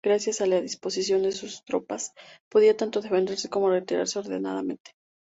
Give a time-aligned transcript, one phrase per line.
[0.03, 2.13] Gracias a la disposición de sus tropas
[2.49, 4.93] podía tanto defenderse como retirarse ordenadamente.